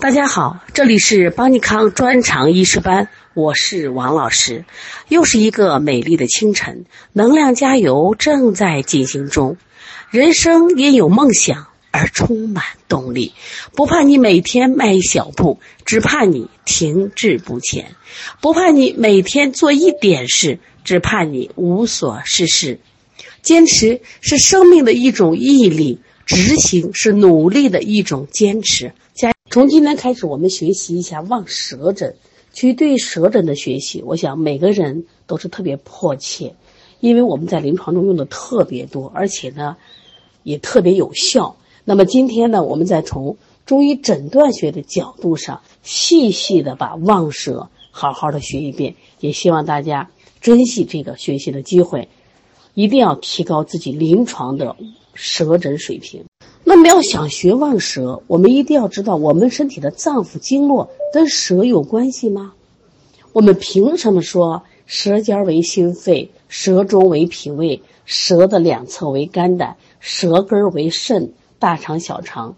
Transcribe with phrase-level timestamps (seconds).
[0.00, 4.64] 大家好，这里是邦尼康专长医师班，我是王老师。
[5.08, 9.58] 又是一个美丽的清晨，能量加油正在进行中。
[10.08, 13.34] 人生因有梦想而充满动力，
[13.76, 17.84] 不怕你每天迈一小步，只怕你停滞不前；
[18.40, 22.80] 不怕你每天做一点事，只怕你无所事事。
[23.42, 28.94] 坚持是生命的一种毅力，执行是努力的一种坚持。
[29.14, 32.14] 加从今天开始，我们学习一下望舌诊。
[32.52, 36.54] 其实对于舌诊的学习，我想每个人都是特别迫切，
[37.00, 39.76] 因为我们在临床中用的特别多，而且呢
[40.44, 41.56] 也特别有效。
[41.84, 48.94] 那么今天呢，我们再从中医诊断学的角度上，细细的把望舌好好的学一遍。
[49.18, 52.08] 也希望大家珍惜这个学习的机会，
[52.74, 54.76] 一定要提高自己临床的
[55.14, 56.24] 舌诊水平。
[56.72, 62.52] 那么要想学望舌，我们一定要知道我们身体的脏腑经络跟舌有关系吗？
[63.32, 72.54] 我们凭什么说舌尖为心肺，舌中为脾胃，舌的两侧为肝胆，舌根为肾、大肠、小肠？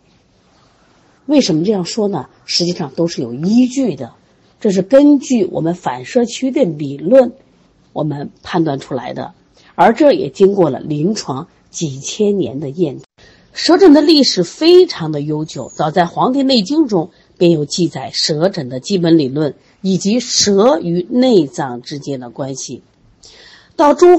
[1.25, 2.29] 为什么这样说呢？
[2.45, 4.13] 实际上都是有依据的，
[4.61, 7.33] 这是根据我们反射区的理论，
[7.95, 9.33] 我们判断出来的，
[9.75, 13.07] 而这也经过了临床几千年的验证。
[13.53, 22.83] 舌诊的历史非常的悠久，早在《黄帝内经》中便有记载舌诊的基本理论以及舌与内脏之间的关系。
[23.77, 24.19] 到中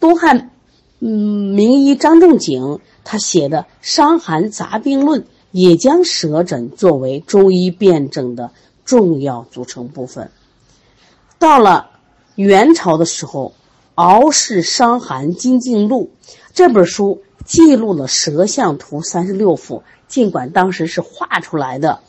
[0.00, 0.50] 东汉，
[0.98, 5.20] 嗯，名医张仲景他写的《伤寒杂病论》
[5.52, 8.50] 也将舌诊作为中医辨证的
[8.84, 10.32] 重要组成部分。
[11.38, 11.90] 到了
[12.34, 13.50] 元朝的时候，
[13.94, 16.10] 《敖氏伤寒金镜录》
[16.52, 17.22] 这本书。
[17.44, 22.00] 记录了舌象图三十六幅，尽管当时是画出来的，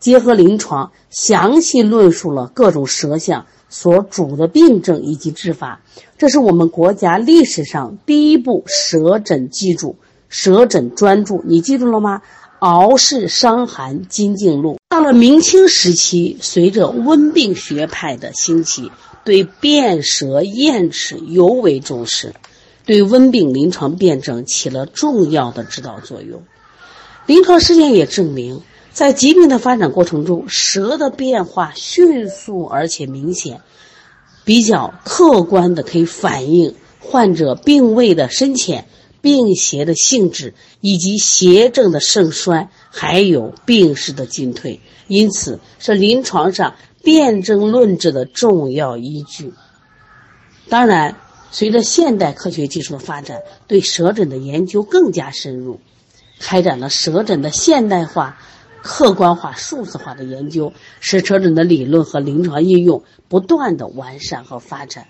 [0.00, 5.80] 结合临床，详细论述了各种舌象所主的病症以及治法。
[6.18, 9.96] 这是我们国家历史上第一部舌诊记住、
[10.28, 11.40] 舌诊专著。
[11.44, 12.18] 你记住了吗？
[12.58, 14.74] 《敖氏伤寒金镜录》。
[14.88, 18.92] 到了明清时期，随着温病学派的兴起，
[19.24, 22.34] 对辨舌验齿尤为重视。
[22.84, 26.42] 对温病临床辨证起了重要的指导作用。
[27.26, 28.62] 临床实验也证明，
[28.92, 33.60] 在疾病的发展过程中，舌的变化迅速而且明显，
[34.44, 38.86] 比较客观的可以反映患者病位的深浅、
[39.20, 49.52] 病邪的性质以及邪症的盛衰，还有病势的进退，因此是临床上辨证论治的重要依据。
[50.68, 51.16] 当然。
[51.52, 55.78] 随着现代科学技术的发展，对舌诊的研究更加深入，
[56.40, 58.38] 开展了舌诊的现代化、
[58.82, 65.08] 客观化、数字化的研究，使舌诊的理论和临床应用不断的完善和发展。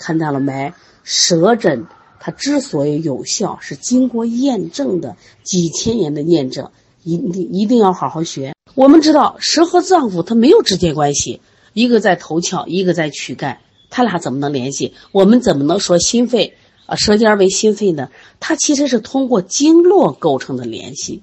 [0.00, 0.72] 看到了没？
[1.04, 1.86] 舌诊
[2.18, 6.70] 它之所以有效，是经过验证的，几千年的验证，
[7.02, 8.54] 一定一定要好好学。
[8.74, 11.42] 我们知道，舌和脏腑它没有直接关系，
[11.74, 13.58] 一个在头窍，一个在躯干。
[13.92, 14.94] 他俩怎么能联系？
[15.12, 18.08] 我们怎么能说心肺啊舌尖为心肺呢？
[18.40, 21.22] 它其实是通过经络构成的联系。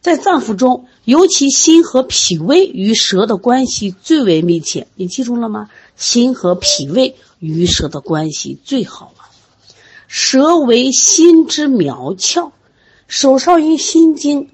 [0.00, 4.86] 在脏腑中，尤其心和脾胃与舌的关系最为密切。
[4.94, 5.70] 你记住了吗？
[5.96, 9.24] 心和脾胃与舌的关系最好了。
[10.06, 12.52] 舌为心之苗窍，
[13.08, 14.50] 手少阴心经，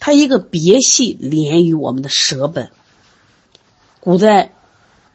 [0.00, 2.70] 它一个别系连于我们的舌本。
[4.00, 4.53] 古代。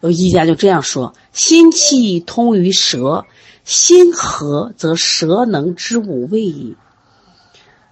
[0.02, 3.26] 有医家就这样说：“心气通于舌，
[3.66, 6.78] 心和则舌能知五味矣。”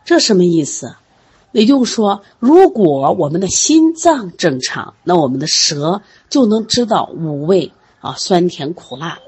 [0.06, 0.95] 这什么意思？
[1.51, 9.19] 也就是说，如果我们的心脏正常，那我们的舌就能知道五味啊，酸甜苦辣。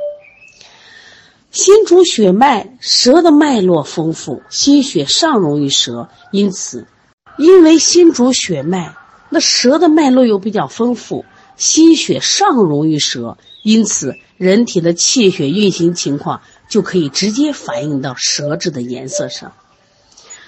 [1.51, 6.85] 心主血脉，舌的脉络丰富，心血上溶于舌，因此，
[7.37, 8.95] 因为心主血脉，
[9.29, 11.25] 那舌的脉络又比较丰富。
[11.59, 19.53] 心血上溶于舌，因此人体的气血运行情况就可以直接反映到舌质的颜色上。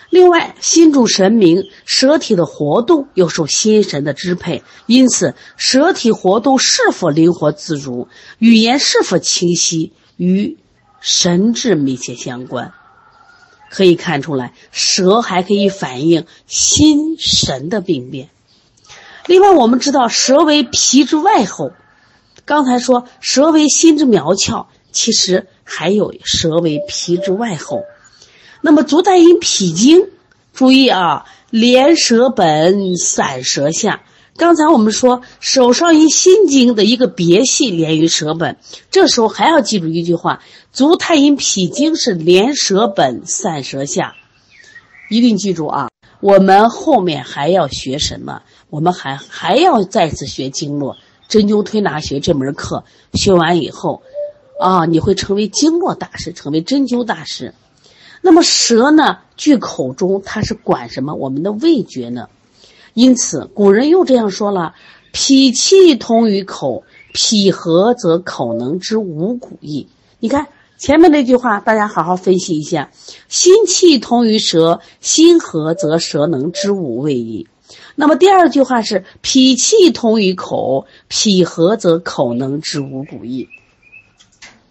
[0.10, 10.58] 另外，心主神明，舌体的活动又受心神的支配，因此舌体活动是否灵活自如，语言是否清晰，与
[11.00, 12.74] 神志密切相关。
[13.69, 18.30] 可以看出来，舌还可以反映心神的病变。
[19.31, 21.72] 另外，我们知道舌为皮之外候，
[22.44, 27.83] 刚才说舌为心之苗窍，其实还有舌为皮之外候。
[28.60, 30.10] 那么足太阴脾经
[30.51, 34.01] 注意啊，连舌本，散舌下。
[34.36, 38.57] 刚才我们说手少阴心经的一个别系连于舌本，
[38.89, 40.42] 这时候还要记住一句话：
[40.74, 44.13] 足太阴脾经是连舌本，散舌下。
[45.10, 45.91] 一定记住啊！
[46.22, 48.44] 我们后面还要学什么？
[48.70, 50.96] 我们还还要再次学经络
[51.28, 52.84] 针灸推拿学这门课。
[53.14, 54.04] 学完以后，
[54.60, 57.56] 啊，你会成为经络大师，成为针灸大师。
[58.22, 59.18] 那么舌呢？
[59.36, 61.16] 据口中，它是管什么？
[61.16, 62.30] 我们的味觉呢？
[62.94, 64.76] 因此，古人又这样说了
[65.12, 66.84] ：“脾气通于口，
[67.14, 69.88] 脾和则口能知五谷意。”
[70.20, 70.48] 你看。
[70.81, 72.89] 前面那句话，大家好好分析一下：
[73.30, 77.48] 心气通于舌，心和则舌能知五味矣。
[77.94, 83.48] 那么第二句话是脾气通于口，脾和则口能知五谷意。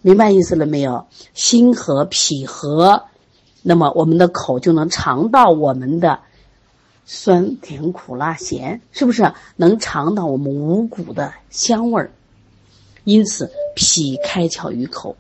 [0.02, 1.06] 明白意思了没有？
[1.32, 3.04] 心和脾和，
[3.62, 6.18] 那么我们的口就能尝到我们的
[7.04, 12.10] 酸甜苦辣咸，是不是能尝到我们五谷的香味儿？
[13.04, 15.14] 因此，脾开窍于口。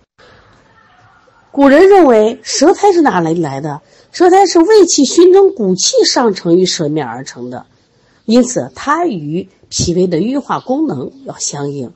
[1.52, 3.80] 古人认为舌苔是哪里来的？
[4.12, 7.66] 舌苔是胃气熏蒸骨气上承于舌面而成的，
[8.24, 11.92] 因此它与脾胃的运化功能要相应。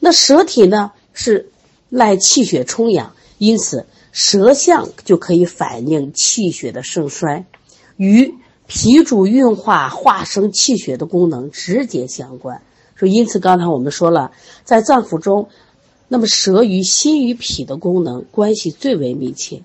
[0.00, 1.50] 那舌体呢是
[1.90, 7.44] 赖气血充养，因此舌象就可以反映气血的盛衰，
[7.96, 8.34] 与
[8.66, 12.62] 脾主运化化生气血的功能直接相关。
[12.94, 14.32] 说因此刚才我们说了，
[14.64, 15.48] 在脏腑中。
[16.08, 19.62] 那么舌与心与脾的功能关系最为密切。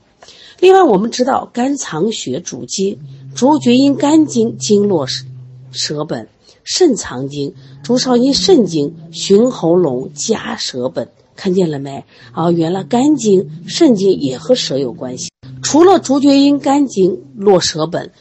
[0.59, 2.99] 另外，我们知道肝藏血主筋，
[3.35, 5.07] 主厥阴肝经经络
[5.71, 6.25] 舌本；
[6.63, 7.53] 肾藏精，
[7.83, 11.09] 主少阴肾经循喉咙夹舌本。
[11.35, 12.03] 看见了没？
[12.33, 15.29] 啊，原来肝经、肾经也和舌有关系。
[15.61, 18.11] 除了主厥阴肝经络舌本。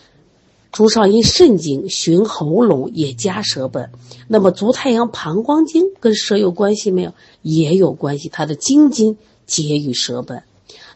[0.73, 3.91] 足少阴肾经循喉咙也加舌本，
[4.29, 7.13] 那么足太阳膀胱经跟舌有关系没有？
[7.43, 9.17] 也有关系，它的经筋
[9.47, 10.43] 结于舌本。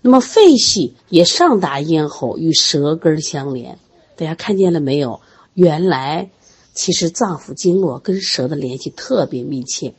[0.02, 3.78] 那么肺系也上达咽喉，与舌根相连。
[4.16, 5.20] 大家看见了没有？
[5.54, 6.30] 原来
[6.74, 9.94] 其实脏腑经络跟舌的联系特别密切。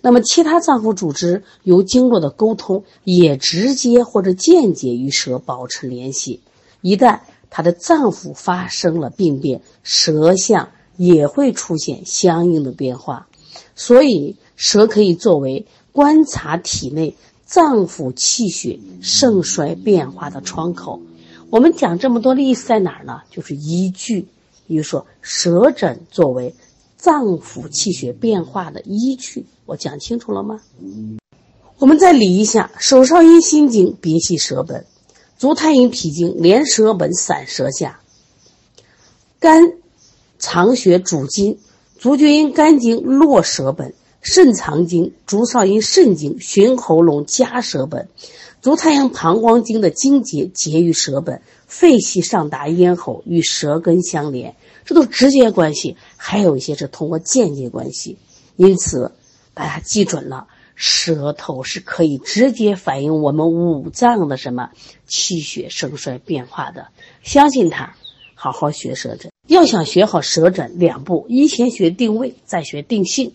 [0.00, 6.40] 那么其他脏腑组织由经络的沟通，也直接或者间接与舌保持联系。
[6.80, 7.20] 一旦
[7.54, 13.28] 它的脏腑发生了病变，舌象也会出现相应的变化，
[13.76, 17.14] 所以舌可以作为观察体内
[17.44, 21.02] 脏腑气血盛衰变化的窗口。
[21.50, 23.20] 我们讲这么多的意思在哪儿呢？
[23.30, 24.26] 就是依据，
[24.66, 26.54] 比如说舌诊作为
[26.96, 29.44] 脏腑气血变化的依据。
[29.66, 30.62] 我讲清楚了吗？
[31.78, 34.86] 我们再理一下手少阴心经，别系舌本。
[35.42, 37.98] 足太阴脾经连舌本散舌下，
[39.40, 39.72] 肝
[40.38, 41.58] 藏血主筋，
[41.98, 48.08] 足厥阴肝经络舌本，肾藏精，足少阴肾经循喉咙夹舌本，
[48.60, 54.54] 足太阳膀胱经的经节结于舌本，肺系上达咽喉，与舌根相连，
[54.84, 58.16] 这都是直接关系，还有一些是通过间接关系，
[58.54, 59.10] 因此
[59.54, 60.46] 大家记准了。
[60.84, 64.70] 舌头是可以直接反映我们五脏的什么
[65.06, 66.88] 气血盛衰变化的，
[67.22, 67.94] 相信它，
[68.34, 69.30] 好好学舌诊。
[69.46, 73.32] 要想学好舌诊，两步：一先学定位，再学定性。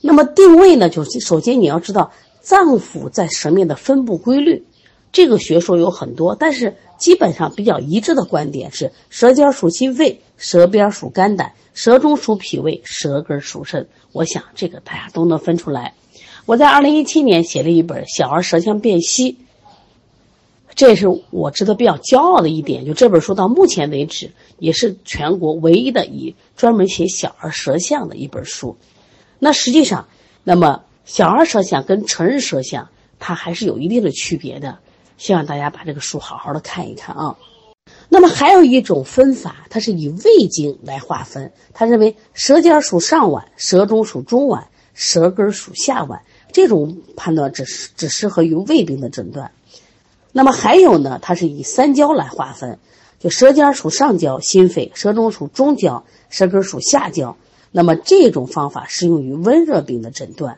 [0.00, 4.64] 那么定位呢，就是首先你要知道脏腑在舌面的分布规律。
[5.10, 13.88] 这个学说有很多，但是基本上比较一致的观点是：舌尖属心肺，舌边属肝胆，舌中属脾胃，舌根属肾。
[14.12, 15.94] 我想这个大家都能分出来。
[16.46, 19.32] 我在二零一七年写了一本《小儿舌象辨析》，
[20.76, 22.86] 这是我值得比较骄傲的一点。
[22.86, 28.76] 就这本书到目前为止，也是全国唯一的以专门写小儿舌象的一本书。
[29.40, 30.06] 那实际上，
[30.44, 34.78] 那么小儿舌象跟成人舌象，它还是有一定的区别的。
[35.18, 37.36] 希望大家把这个书好好的看一看啊。
[38.08, 41.52] 那么还有一种分法，它是以胃经来划分。
[41.74, 46.20] 他认为舌尖属上脘，舌中属中脘，舌根属下脘。
[46.56, 49.52] 这种判断只是只适合于胃病的诊断，
[50.32, 51.18] 那么还有呢？
[51.20, 52.78] 它是以三焦来划分，
[53.20, 57.36] 就舌尖属上焦，心肺；舌中属中焦，舌根属下焦。
[57.72, 60.56] 那么这种方法适用于温热病的诊断。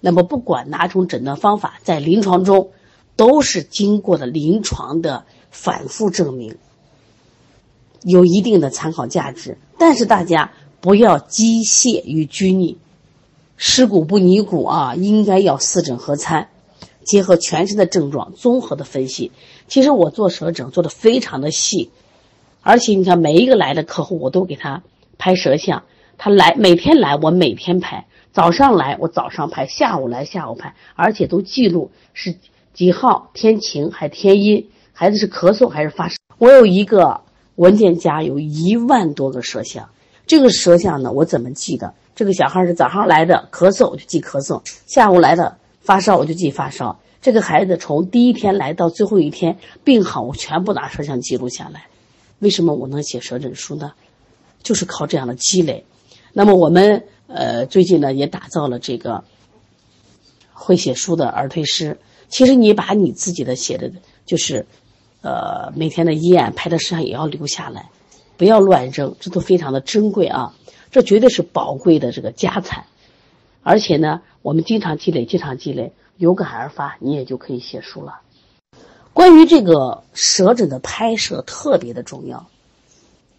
[0.00, 2.70] 那么不管哪种诊断方法，在临床中
[3.14, 6.56] 都是经过的临床的反复证明，
[8.02, 9.58] 有一定的参考价值。
[9.76, 12.78] 但是大家不要机械与拘泥。
[13.60, 16.48] 尸骨不拟骨啊，应该要四诊合参，
[17.04, 19.32] 结合全身的症状综合的分析。
[19.66, 21.90] 其实我做舌诊做的非常的细，
[22.62, 24.84] 而且你看每一个来的客户，我都给他
[25.18, 25.82] 拍舌像。
[26.16, 28.06] 他来每天来，我每天拍。
[28.32, 32.36] 早上来我早上拍，下午来下午拍，而且都记录是
[32.74, 36.14] 几号天晴还天阴，孩子是咳嗽还是发烧。
[36.38, 37.22] 我有一个
[37.56, 39.88] 文件夹，有一万多个舌像。
[40.28, 41.94] 这个舌像呢，我怎么记的？
[42.18, 46.98] 这个小孩是早上来的咳嗽，我就记咳嗽；下午来的发烧，我就记发烧。
[47.22, 51.86] 这个孩子从第一天来到最后一天病好，我全部拿摄像记录下来。
[52.40, 53.92] 为什么我能写舌诊书呢？
[54.64, 55.84] 就是靠这样的积累。
[56.32, 59.22] 那么我们呃最近呢也打造了这个
[60.52, 62.00] 会写书的儿推师。
[62.28, 63.92] 其实你把你自己的写的，
[64.26, 64.66] 就是
[65.22, 67.90] 呃每天的医案拍的摄像也要留下来，
[68.36, 70.52] 不要乱扔，这都非常的珍贵啊，
[70.90, 72.86] 这绝对是宝贵的这个家产。
[73.62, 78.20] 而且呢，我们经常积累，经常积累，有感而发，你也就可以写书了。
[79.12, 82.48] 关于这个舌诊的拍摄特别的重要，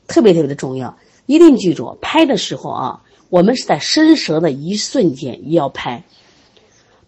[0.07, 0.97] 特别特别的重要。
[1.25, 6.03] 一定记住，拍的时候啊，我们是在伸舌的一瞬间也要拍。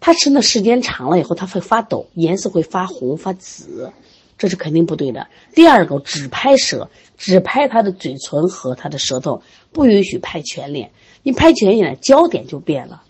[0.00, 3.92] 它伸的时间长了以后，它会发抖，颜色会发红发紫，
[4.42, 5.28] 这是肯定不对的。
[5.54, 10.90] 第二个，只拍舌，只拍他的嘴唇和他的舌头，不允许拍全脸。
[11.22, 13.04] 你拍全脸，焦点就变了。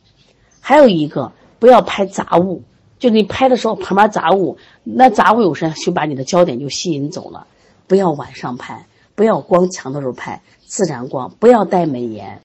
[0.60, 2.64] 还有一个，不要拍杂物，
[2.98, 7.46] 就你拍的时候旁边杂物，那杂物有时就把你的焦点就吸引走了。
[7.86, 10.42] 不要晚上拍，不要光强的时候拍。
[10.66, 12.42] 自然光，不要带美颜，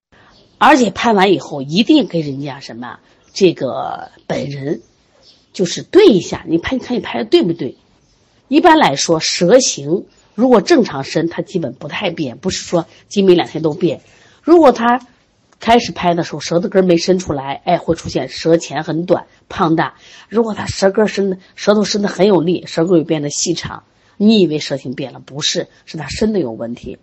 [0.58, 3.00] 而且拍完以后一定跟人家什么
[3.34, 4.82] 这个本人
[5.52, 7.76] 就是对一下，你拍你看你拍的对不对？
[8.48, 14.02] 一般来说，舌形如果正常伸，它基本不太变，不是说今明两天都变。
[14.42, 15.06] 如果他
[15.60, 19.96] 开始拍的时候舌头根没伸出来，哎，会出现舌前很短、胖大；
[20.30, 23.84] 如果他舌根伸的舌头伸的很有力，舌根又变得细长，
[24.16, 26.98] 你以为舌形变了，不是，是他伸的有问题。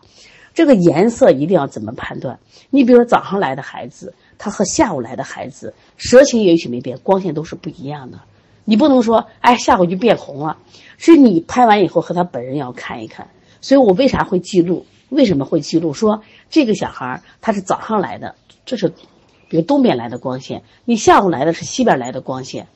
[0.55, 2.39] 这个颜色一定要怎么判断？
[2.71, 8.21] 你比如说早上来的孩子，他和下午来的孩子，舌形也许没变，光线都是不一样的。
[8.65, 10.59] 你不能说，哎，下午就变红了。
[10.99, 13.29] 所以你拍完以后和他本人要看一看。
[13.61, 14.87] 所以我为啥会记录？
[15.09, 15.95] 为什么会记录？
[15.95, 18.35] 说这个小孩他是早上来的，
[18.67, 18.89] 这是
[19.49, 22.67] 比如东边来的光线，你下午来的是西边来的光线。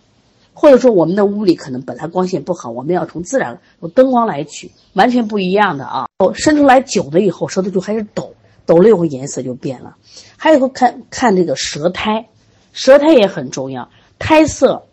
[0.55, 6.09] 或者说我们的屋里可能本来光线不好，我们要从自然用灯光来取，完全不一样的啊。
[6.35, 8.35] 伸出来久了以后，舌头就开始抖，
[8.67, 9.97] 抖了以后颜色就变了。
[10.37, 12.27] 还有个看看这个舌苔，
[12.73, 13.89] 舌苔也很重要。
[14.19, 14.88] 苔色，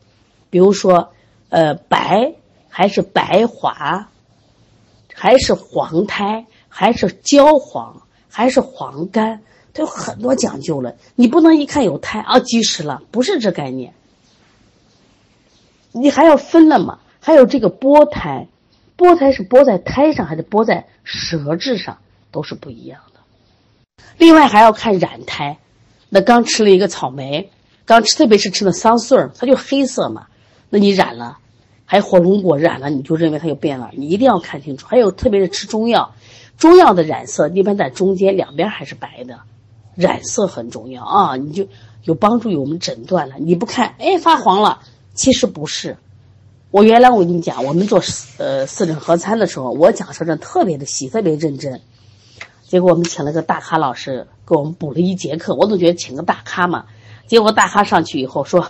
[0.55, 1.11] 比如说，
[1.49, 2.35] 呃，白
[2.69, 4.07] 还是白滑，
[5.13, 9.41] 还是黄胎，还是焦黄，还是黄干，
[9.73, 10.95] 它有很多讲究了。
[11.15, 13.93] 你不能一看有胎啊，积食了，不是这概念。
[15.91, 16.99] 你还要分了嘛？
[17.19, 18.47] 还有这个剥胎，
[18.97, 21.97] 剥胎是剥在胎上还是剥在舌质上，
[22.31, 23.19] 都是不一样的。
[24.17, 25.57] 另外还要看染胎，
[26.07, 27.51] 那刚吃了一个草莓，
[27.83, 30.27] 刚吃特别是吃的桑葚，它就黑色嘛。
[30.75, 31.37] 那你染了，
[31.85, 33.91] 还有火龙果染了，你就认为它就变了。
[33.93, 34.85] 你一定要看清楚。
[34.87, 36.13] 还有特别是吃中药，
[36.57, 39.39] 中药的染色一般在中间，两边还是白的，
[39.95, 41.65] 染色很重要啊，你就
[42.03, 43.35] 有帮助于我们诊断了。
[43.39, 44.81] 你不看，哎，发黄了。
[45.13, 45.95] 其实不是，
[46.71, 48.01] 我原来我跟你讲，我们做
[48.37, 51.79] 呃四诊合参的时候，我讲舌诊特别的细，特别认真。
[52.63, 56.83] 结果我们请了个大咖老师给我们补了一节课，我总觉得请个大咖嘛。
[57.27, 58.69] 结果大咖上去以后说，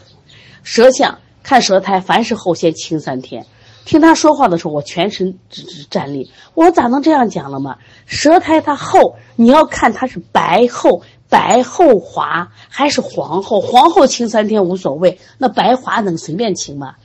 [0.62, 3.46] 舌象看舌苔，凡是后先清三天。
[3.86, 6.32] 听他说话的时候，我全身直直站立。
[6.56, 7.78] 我咋能这样讲了嘛？
[8.08, 11.04] 舌苔它厚，你要看它是白厚。
[11.30, 13.62] 白厚滑还是黄厚？
[13.62, 16.96] 黄厚清三天无所谓，那白滑能随便清吗？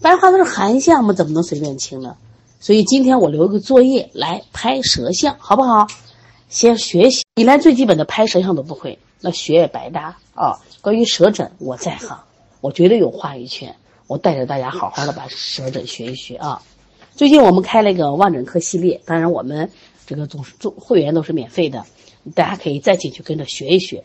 [0.00, 2.14] 白滑都是寒象嘛，怎么能随便清呢？
[2.60, 5.88] 所以今天我留个作业来拍舌象，好不好？
[6.48, 10.60] 先学习，你连最基本的拍舌象都不会，那学也白搭啊！
[10.80, 12.20] 关于舌诊，我在行，
[12.60, 13.74] 我绝对有话语权。
[14.06, 16.62] 我带着大家好好的把舌诊学一学啊！
[17.14, 19.70] 最近我们开了一个望诊课系列，当然我们
[20.06, 21.84] 这个总是做会员都是免费的。
[22.34, 24.02] 大家可以再进去跟着学一学，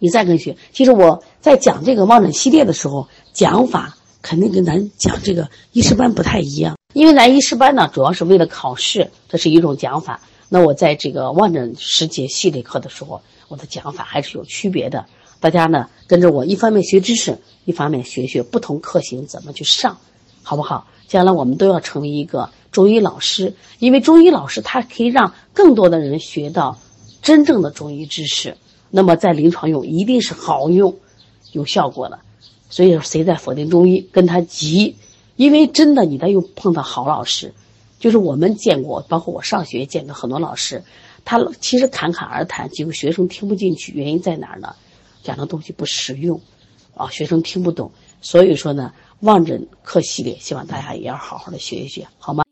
[0.00, 0.56] 你再跟学。
[0.72, 10.20] 其实我在讲这个望诊系列的时候，讲法肯定跟咱讲这个医师班不太一样，因为咱医师班呢主要是为了考试，这是一种讲法。
[10.48, 15.06] 那我在这个望诊十节系列课的时候，我的讲法还是有区别的。
[15.42, 19.98] 大家呢跟着我，一方面学知识，一方面学学不同课型怎么去上，
[20.44, 20.86] 好不好？
[21.08, 26.78] 将来我们都要成为一个中医老师，因为中医老师他可以让更多的人学到。
[27.22, 28.56] 真正的中医知识，
[28.90, 30.96] 那么在临床用一定是好用、
[31.52, 32.18] 有效果的。
[32.68, 34.96] 所以说，谁在否定中医，跟他急，
[35.36, 37.54] 因为真的你在又碰到好老师，
[38.00, 40.82] 就是我们见过，包括我上学见到很多老师，
[41.24, 44.74] 他其实侃侃而谈，结果学生听不进去，原因在哪儿呢？
[45.22, 46.40] 讲的东西不实用，
[46.94, 47.90] 啊，学生听不懂。
[48.20, 52.44] 所以说呢，望诊课系列，希望大家也要好好的学一学，好吗？